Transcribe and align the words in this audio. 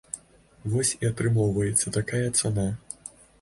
Вось 0.75 0.93
і 1.05 1.09
атрымоўваецца 1.09 1.93
такая 1.99 2.25
цана. 2.39 2.67